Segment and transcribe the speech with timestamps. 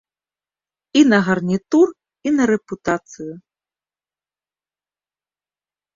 [1.01, 1.87] І на гарнітур,
[2.29, 3.31] і на рэпутацыю.